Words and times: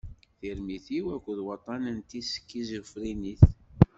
Tirmit-iw 0.39 1.05
akked 1.15 1.37
waṭṭan 1.47 1.83
n 1.95 1.97
teskiẓufrinit. 2.09 3.43